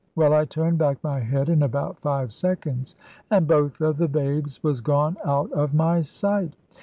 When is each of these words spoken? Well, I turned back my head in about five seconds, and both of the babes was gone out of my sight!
Well, 0.15 0.33
I 0.33 0.45
turned 0.45 0.79
back 0.79 0.97
my 1.03 1.19
head 1.19 1.47
in 1.47 1.61
about 1.61 1.99
five 1.99 2.33
seconds, 2.33 2.95
and 3.29 3.47
both 3.47 3.79
of 3.81 3.97
the 3.97 4.07
babes 4.07 4.63
was 4.63 4.81
gone 4.81 5.15
out 5.23 5.51
of 5.51 5.75
my 5.75 6.01
sight! 6.01 6.55